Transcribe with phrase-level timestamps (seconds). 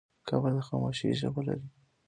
[0.27, 1.67] قبر د خاموشۍ ژبه لري.